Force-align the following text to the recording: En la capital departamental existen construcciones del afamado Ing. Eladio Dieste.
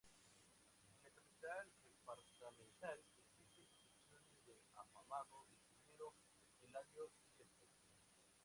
En 0.87 0.93
la 1.03 1.11
capital 1.15 1.69
departamental 1.83 2.97
existen 3.19 3.67
construcciones 3.77 4.43
del 4.47 4.57
afamado 4.73 5.45
Ing. 5.53 6.11
Eladio 6.69 7.03
Dieste. 7.35 7.67